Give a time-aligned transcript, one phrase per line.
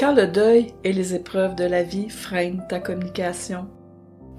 [0.00, 3.66] Quand le deuil et les épreuves de la vie freinent ta communication,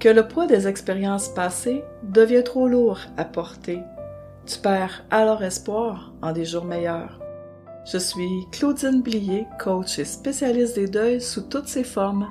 [0.00, 3.78] que le poids des expériences passées devient trop lourd à porter,
[4.44, 7.20] tu perds alors espoir en des jours meilleurs.
[7.84, 12.26] Je suis Claudine Blier, coach et spécialiste des deuils sous toutes ses formes.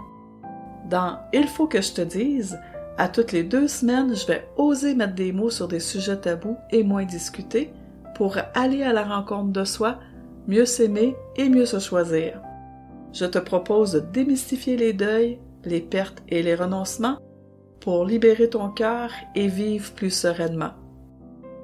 [0.90, 2.60] Dans Il faut que je te dise,
[2.98, 6.58] à toutes les deux semaines, je vais oser mettre des mots sur des sujets tabous
[6.70, 7.72] et moins discutés
[8.14, 10.00] pour aller à la rencontre de soi,
[10.50, 12.42] mieux s'aimer et mieux se choisir.
[13.14, 17.18] Je te propose de démystifier les deuils, les pertes et les renoncements
[17.80, 20.72] pour libérer ton cœur et vivre plus sereinement.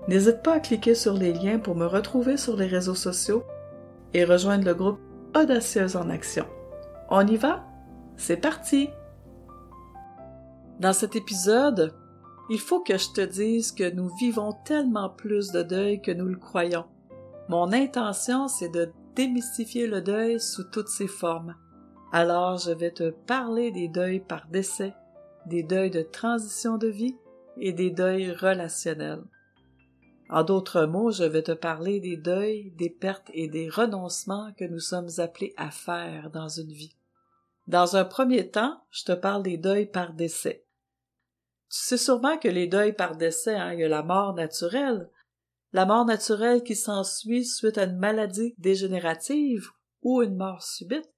[0.07, 3.43] N'hésite pas à cliquer sur les liens pour me retrouver sur les réseaux sociaux
[4.13, 4.99] et rejoindre le groupe
[5.35, 6.45] Audacieuse en Action.
[7.09, 7.65] On y va?
[8.15, 8.89] C'est parti!
[10.79, 11.93] Dans cet épisode,
[12.49, 16.27] il faut que je te dise que nous vivons tellement plus de deuil que nous
[16.27, 16.85] le croyons.
[17.49, 21.55] Mon intention, c'est de démystifier le deuil sous toutes ses formes.
[22.13, 24.93] Alors je vais te parler des deuils par décès,
[25.47, 27.17] des deuils de transition de vie
[27.57, 29.23] et des deuils relationnels.
[30.29, 34.65] En d'autres mots, je vais te parler des deuils, des pertes et des renoncements que
[34.65, 36.95] nous sommes appelés à faire dans une vie.
[37.65, 40.63] Dans un premier temps, je te parle des deuils par décès.
[41.69, 45.09] Tu sais sûrement que les deuils par décès, hein, il y a la mort naturelle,
[45.73, 49.67] la mort naturelle qui s'ensuit suite à une maladie dégénérative
[50.01, 51.09] ou une mort subite.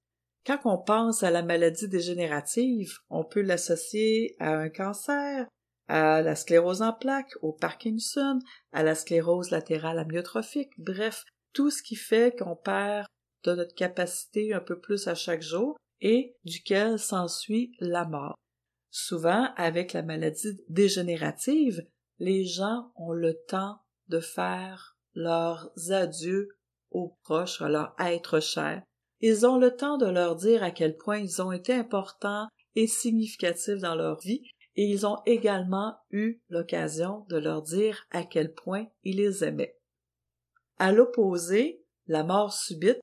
[0.45, 5.47] Quand on pense à la maladie dégénérative, on peut l'associer à un cancer,
[5.88, 8.39] à la sclérose en plaques, au Parkinson,
[8.72, 13.08] à la sclérose latérale amyotrophique, bref, tout ce qui fait qu'on perd
[13.44, 18.36] de notre capacité un peu plus à chaque jour et duquel s'ensuit la mort.
[18.92, 21.86] Souvent, avec la maladie dégénérative,
[22.17, 23.77] les gens ont le temps
[24.10, 26.50] de faire leurs adieux
[26.92, 28.83] aux proches, à leur être cher.
[29.22, 32.88] Ils ont le temps de leur dire à quel point ils ont été importants et
[32.88, 34.44] significatifs dans leur vie,
[34.76, 39.78] et ils ont également eu l'occasion de leur dire à quel point ils les aimaient.
[40.78, 43.02] À l'opposé, la mort subite,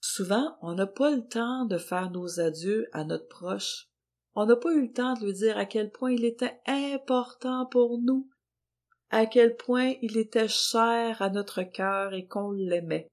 [0.00, 3.88] souvent on n'a pas le temps de faire nos adieux à notre proche.
[4.34, 7.66] On n'a pas eu le temps de lui dire à quel point il était important
[7.66, 8.28] pour nous,
[9.14, 13.06] à quel point il était cher à notre cœur et qu'on l'aimait.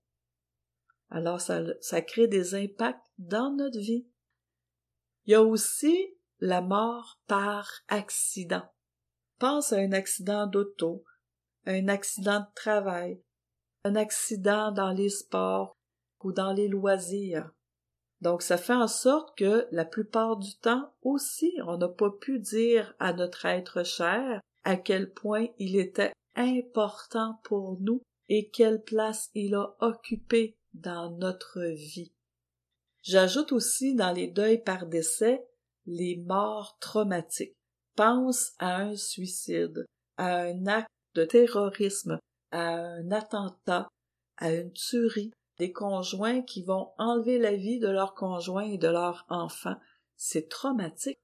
[1.11, 4.07] Alors ça, crée des impacts dans notre vie.
[5.25, 8.63] Il y a aussi la mort par accident.
[9.37, 11.03] Pense à un accident d'auto,
[11.67, 13.21] un accident de travail,
[13.83, 15.77] un accident dans les sports
[16.23, 17.51] ou dans les loisirs.
[18.21, 22.39] Donc ça fait en sorte que la plupart du temps aussi on n'a pas pu
[22.39, 28.81] dire à notre être cher à quel point il était important pour nous et quelle
[28.83, 32.13] place il a occupé dans notre vie.
[33.03, 35.45] J'ajoute aussi dans les deuils par décès
[35.85, 37.55] les morts traumatiques.
[37.95, 39.85] Pense à un suicide,
[40.17, 42.19] à un acte de terrorisme,
[42.51, 43.87] à un attentat,
[44.37, 48.87] à une tuerie, des conjoints qui vont enlever la vie de leur conjoint et de
[48.87, 49.75] leur enfant.
[50.15, 51.19] C'est traumatique.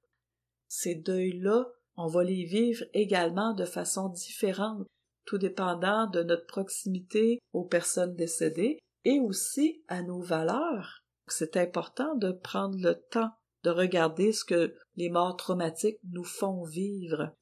[0.68, 1.66] Ces deuils-là
[1.98, 4.88] on va les vivre également de façon différente,
[5.26, 11.04] tout dépendant de notre proximité aux personnes décédées et aussi à nos valeurs.
[11.28, 13.32] C'est important de prendre le temps
[13.64, 17.34] de regarder ce que les morts traumatiques nous font vivre.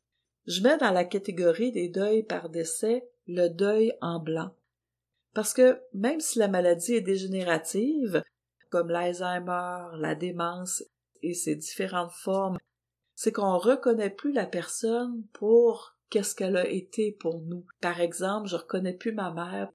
[0.48, 4.52] Je mets dans la catégorie des deuils par décès le deuil en blanc.
[5.34, 8.24] Parce que même si la maladie est dégénérative,
[8.70, 10.84] comme l'Alzheimer, la démence
[11.22, 12.58] et ses différentes formes
[13.16, 17.66] c'est qu'on reconnaît plus la personne pour qu'est-ce qu'elle a été pour nous.
[17.82, 19.70] Par exemple, je reconnais plus ma mère.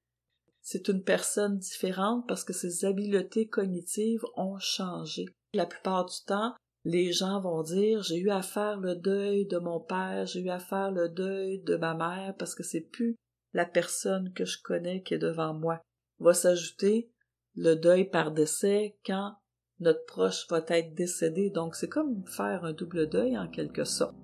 [0.63, 5.27] C'est une personne différente parce que ses habiletés cognitives ont changé.
[5.55, 9.59] La plupart du temps, les gens vont dire j'ai eu à faire le deuil de
[9.59, 13.17] mon père, j'ai eu à faire le deuil de ma mère parce que c'est plus
[13.53, 15.81] la personne que je connais qui est devant moi.
[16.19, 17.11] Va s'ajouter
[17.57, 19.35] le deuil par décès quand
[19.81, 24.15] notre proche va être décédé, donc c'est comme faire un double deuil en quelque sorte.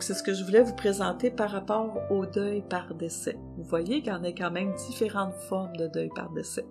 [0.00, 3.36] C'est ce que je voulais vous présenter par rapport au deuil par décès.
[3.56, 6.66] Vous voyez qu'il y en a quand même différentes formes de deuil par décès.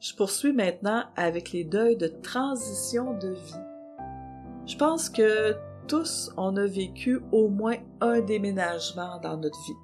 [0.00, 3.64] Je poursuis maintenant avec les deuils de transition de vie.
[4.66, 5.54] Je pense que
[5.86, 9.78] tous, on a vécu au moins un déménagement dans notre vie.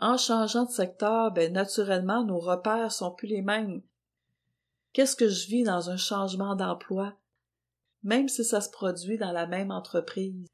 [0.00, 3.80] En changeant de secteur, ben, naturellement, nos repères sont plus les mêmes.
[4.94, 7.18] Qu'est-ce que je vis dans un changement d'emploi,
[8.04, 10.46] même si ça se produit dans la même entreprise?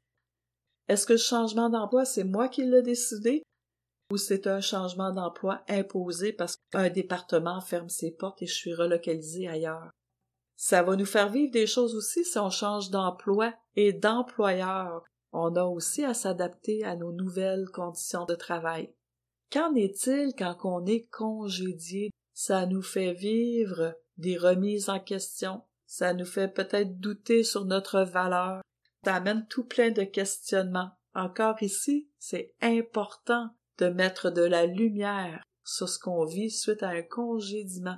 [0.87, 3.43] Est-ce que le changement d'emploi, c'est moi qui l'ai décidé?
[4.11, 8.73] Ou c'est un changement d'emploi imposé parce qu'un département ferme ses portes et je suis
[8.73, 9.91] relocalisé ailleurs?
[10.57, 15.03] Ça va nous faire vivre des choses aussi si on change d'emploi et d'employeur.
[15.31, 18.91] On a aussi à s'adapter à nos nouvelles conditions de travail.
[19.51, 22.09] Qu'en est-il quand on est congédié?
[22.33, 28.01] Ça nous fait vivre des remises en question, ça nous fait peut-être douter sur notre
[28.01, 28.61] valeur,
[29.03, 30.91] ça amène tout plein de questionnements.
[31.13, 36.89] Encore ici, c'est important de mettre de la lumière sur ce qu'on vit suite à
[36.89, 37.97] un congédiement.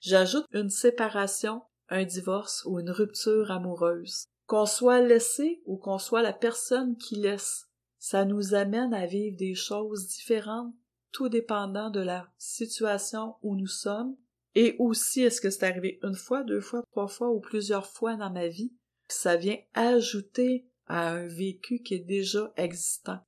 [0.00, 4.26] J'ajoute une séparation, un divorce ou une rupture amoureuse.
[4.46, 7.66] Qu'on soit laissé ou qu'on soit la personne qui laisse,
[7.98, 10.74] ça nous amène à vivre des choses différentes,
[11.12, 14.16] tout dépendant de la situation où nous sommes,
[14.54, 18.16] et aussi est-ce que c'est arrivé une fois, deux fois, trois fois ou plusieurs fois
[18.16, 18.72] dans ma vie.
[19.08, 23.20] Ça vient ajouter à un vécu qui est déjà existant.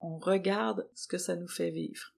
[0.00, 2.14] On regarde ce que ça nous fait vivre.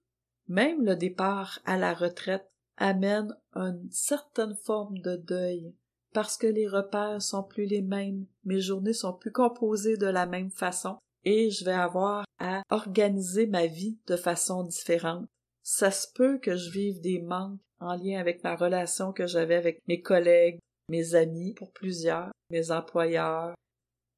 [0.47, 5.73] Même le départ à la retraite amène une certaine forme de deuil
[6.13, 10.25] parce que les repères sont plus les mêmes, mes journées sont plus composées de la
[10.25, 15.27] même façon et je vais avoir à organiser ma vie de façon différente.
[15.63, 19.55] Ça se peut que je vive des manques en lien avec ma relation que j'avais
[19.55, 20.59] avec mes collègues,
[20.89, 23.53] mes amis pour plusieurs, mes employeurs.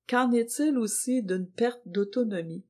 [0.08, 2.66] Qu'en est-il aussi d'une perte d'autonomie?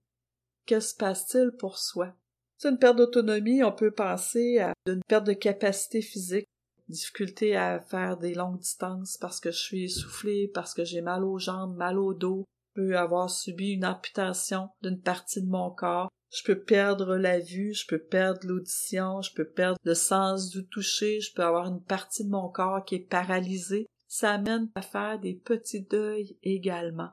[0.66, 2.14] Que se passe-t-il pour soi?
[2.58, 6.48] C'est une perte d'autonomie, on peut penser à une perte de capacité physique,
[6.88, 11.24] difficulté à faire des longues distances parce que je suis essoufflé, parce que j'ai mal
[11.26, 12.46] aux jambes, mal au dos,
[12.76, 17.40] je peux avoir subi une amputation d'une partie de mon corps, je peux perdre la
[17.40, 21.68] vue, je peux perdre l'audition, je peux perdre le sens du toucher, je peux avoir
[21.68, 23.86] une partie de mon corps qui est paralysée.
[24.08, 27.12] Ça amène à faire des petits deuils également.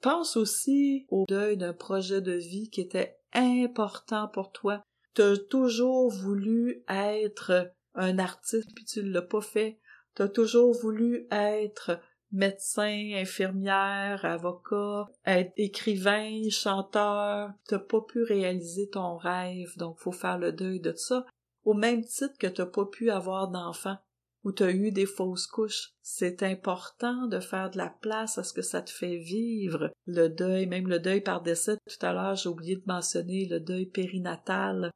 [0.00, 4.82] Pense aussi au deuil d'un projet de vie qui était important pour toi.
[5.14, 9.78] Tu as toujours voulu être un artiste puis tu ne l'as pas fait.
[10.16, 12.00] Tu as toujours voulu être
[12.32, 17.52] médecin, infirmière, avocat, être écrivain, chanteur.
[17.68, 21.26] T'as pas pu réaliser ton rêve, donc faut faire le deuil de ça.
[21.64, 23.98] Au même titre que t'as pas pu avoir d'enfant
[24.44, 25.90] ou t'as eu des fausses couches.
[26.02, 29.92] C'est important de faire de la place à ce que ça te fait vivre.
[30.06, 31.76] Le deuil, même le deuil par décès.
[31.86, 34.90] Tout à l'heure, j'ai oublié de mentionner le deuil périnatal.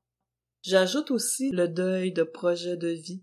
[0.63, 3.23] J'ajoute aussi le deuil de projet de vie.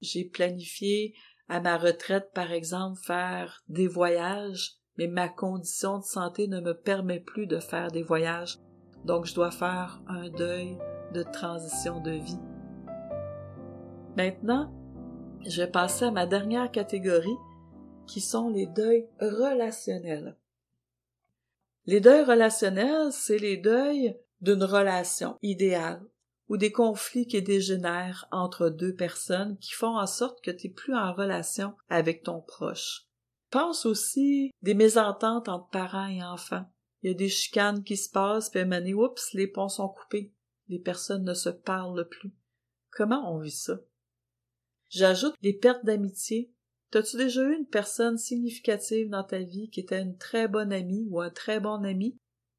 [0.00, 1.14] J'ai planifié
[1.48, 6.74] à ma retraite, par exemple, faire des voyages, mais ma condition de santé ne me
[6.74, 8.58] permet plus de faire des voyages.
[9.04, 10.76] Donc, je dois faire un deuil
[11.14, 12.40] de transition de vie.
[14.16, 14.72] Maintenant,
[15.46, 17.36] je vais passer à ma dernière catégorie,
[18.06, 20.36] qui sont les deuils relationnels.
[21.86, 26.02] Les deuils relationnels, c'est les deuils d'une relation idéale
[26.48, 30.72] ou des conflits qui dégénèrent entre deux personnes qui font en sorte que tu n'es
[30.72, 33.06] plus en relation avec ton proche.
[33.50, 36.70] Pense aussi des mésententes entre parents et enfants.
[37.02, 40.32] Il y a des chicanes qui se passent, puis à oups, les ponts sont coupés.
[40.68, 42.32] Les personnes ne se parlent plus.
[42.90, 43.78] Comment on vit ça?
[44.90, 46.52] J'ajoute des pertes d'amitié.
[46.90, 51.06] T'as-tu déjà eu une personne significative dans ta vie qui était une très bonne amie
[51.10, 52.18] ou un très bon ami?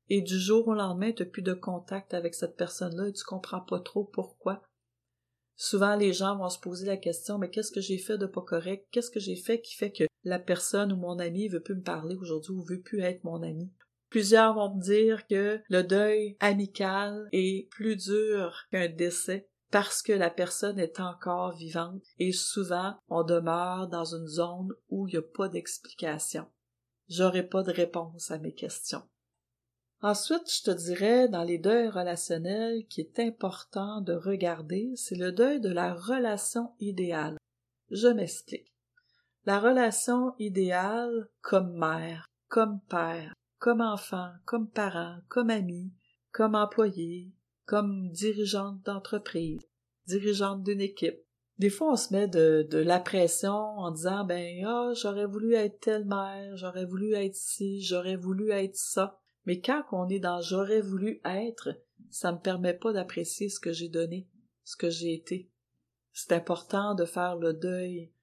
[0.10, 3.24] Et du jour au lendemain, tu n'as plus de contact avec cette personne-là et tu
[3.24, 4.64] comprends pas trop pourquoi.
[5.56, 8.42] Souvent, les gens vont se poser la question, mais qu'est-ce que j'ai fait de pas
[8.42, 8.88] correct?
[8.92, 11.84] Qu'est-ce que j'ai fait qui fait que la personne ou mon ami veut plus me
[11.84, 13.70] parler aujourd'hui ou veut plus être mon ami?
[14.10, 20.14] Plusieurs vont me dire que le deuil amical est plus dur qu'un décès parce que
[20.14, 25.18] la personne est encore vivante et souvent on demeure dans une zone où il n'y
[25.18, 26.48] a pas d'explication.
[27.08, 29.04] J'aurai pas de réponse à mes questions.
[30.02, 35.34] Ensuite, je te dirais, dans les deuils relationnels, qui est important de regarder, c'est le
[35.34, 37.38] deuil de la relation idéale.
[37.92, 38.74] Je m'explique.
[39.46, 45.92] La relation idéale comme mère, comme père, comme enfant, comme parent, comme ami,
[46.32, 47.34] comme employé,
[47.66, 49.60] comme dirigeante d'entreprise,
[50.08, 51.20] dirigeante d'une équipe.
[51.58, 55.82] Des fois, on se met de, la pression en disant, ben, ah, j'aurais voulu être
[55.82, 59.20] telle mère, j'aurais voulu être ci, j'aurais voulu être ça.
[59.50, 61.70] Mais quand on est dans j'aurais voulu être,
[62.12, 64.28] ça me permet pas d'apprécier ce que j'ai donné,
[64.64, 65.50] ce que j'ai été.
[66.14, 68.14] C'est important de faire le deuil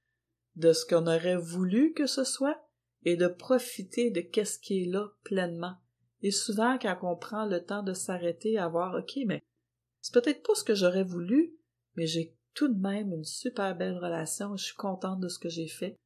[0.54, 2.64] de ce qu'on aurait voulu que ce soit
[3.04, 5.75] et de profiter de qu'est-ce qui est là pleinement.
[6.23, 9.42] Et souvent, quand on prend le temps de s'arrêter à voir, OK, mais
[10.02, 11.56] c'est peut-être pas ce que j'aurais voulu,
[11.97, 15.49] mais j'ai tout de même une super belle relation, je suis contente de ce que
[15.49, 15.97] j'ai fait.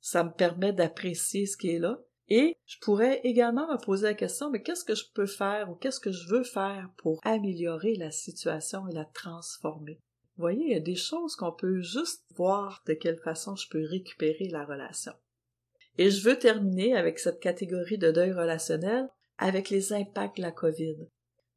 [0.00, 4.14] Ça me permet d'apprécier ce qui est là et je pourrais également me poser la
[4.14, 7.96] question, mais qu'est-ce que je peux faire ou qu'est-ce que je veux faire pour améliorer
[7.96, 10.00] la situation et la transformer?
[10.36, 13.68] Vous voyez, il y a des choses qu'on peut juste voir de quelle façon je
[13.68, 15.12] peux récupérer la relation.
[15.98, 20.52] Et je veux terminer avec cette catégorie de deuil relationnel avec les impacts de la
[20.52, 21.08] COVID.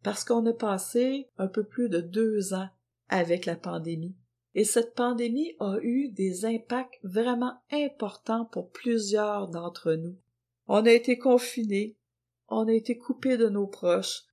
[0.01, 2.67] Parce qu'on a passé un peu plus de deux ans
[3.09, 4.15] avec la pandémie.
[4.55, 10.17] Et cette pandémie a eu des impacts vraiment importants pour plusieurs d'entre nous.
[10.67, 11.97] On a été confinés,
[12.47, 14.23] on a été coupés de nos proches,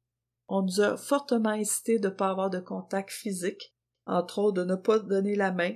[0.49, 3.75] on nous a fortement incité de ne pas avoir de contact physique,
[4.07, 5.75] entre autres de ne pas donner la main,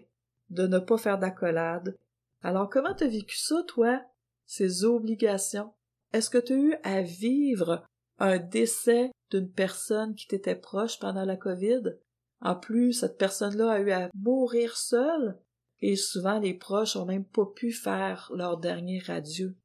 [0.50, 1.96] de ne pas faire d'accolade.
[2.42, 4.02] Alors comment t'as vécu ça, toi,
[4.46, 5.72] ces obligations?
[6.12, 7.84] Est-ce que tu as eu à vivre
[8.18, 11.96] un décès d'une personne qui t'était proche pendant la COVID?
[12.40, 15.38] En plus, cette personne-là a eu à mourir seule,
[15.80, 19.56] et souvent les proches ont même pas pu faire leur dernier adieu.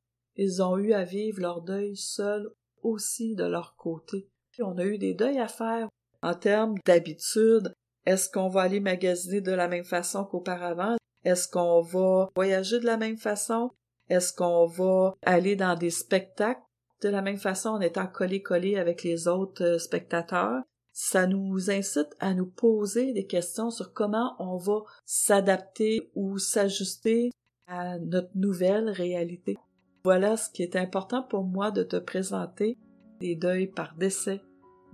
[0.42, 2.50] Ils ont eu à vivre leur deuil seuls
[2.82, 4.30] aussi de leur côté.
[4.62, 5.90] On a eu des deuils à faire
[6.22, 7.74] en termes d'habitude.
[8.06, 10.96] Est-ce qu'on va aller magasiner de la même façon qu'auparavant?
[11.26, 13.72] Est-ce qu'on va voyager de la même façon?
[14.08, 16.62] Est-ce qu'on va aller dans des spectacles
[17.02, 20.64] de la même façon en étant collé-collé avec les autres euh, spectateurs?
[20.92, 27.30] ça nous incite à nous poser des questions sur comment on va s'adapter ou s'ajuster
[27.68, 29.58] à notre nouvelle réalité.
[30.04, 32.78] Voilà ce qui est important pour moi de te présenter,
[33.20, 34.42] des deuils par décès,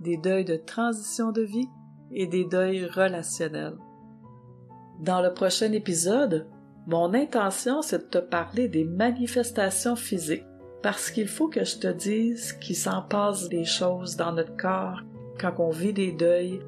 [0.00, 1.68] des deuils de transition de vie
[2.10, 3.76] et des deuils relationnels.
[5.00, 6.46] Dans le prochain épisode,
[6.86, 10.46] mon intention c'est de te parler des manifestations physiques
[10.82, 15.02] parce qu'il faut que je te dise qu'il s'en passe des choses dans notre corps
[15.40, 16.60] quand on vit des deuils,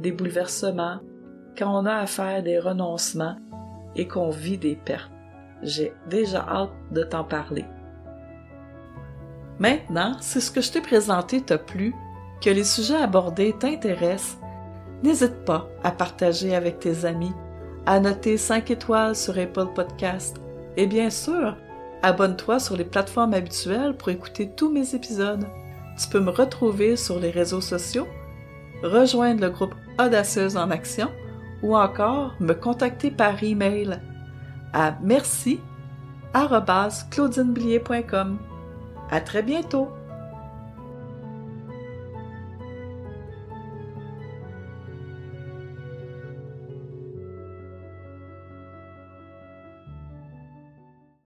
[0.00, 1.00] des bouleversements,
[1.56, 3.36] quand on a à faire des renoncements
[3.94, 5.10] et qu'on vit des pertes.
[5.62, 7.64] J'ai déjà hâte de t'en parler.
[9.58, 11.94] Maintenant, si ce que je t'ai présenté t'a plu,
[12.40, 14.38] que les sujets abordés t'intéressent,
[15.02, 17.32] n'hésite pas à partager avec tes amis,
[17.86, 20.36] à noter 5 étoiles sur Apple Podcast
[20.76, 21.56] et bien sûr,
[22.02, 25.46] abonne-toi sur les plateformes habituelles pour écouter tous mes épisodes.
[25.98, 28.06] Tu peux me retrouver sur les réseaux sociaux,
[28.82, 31.10] rejoindre le groupe Audacieuse en action
[31.62, 33.98] ou encore me contacter par email
[34.74, 35.58] à merci
[39.10, 39.95] À très bientôt!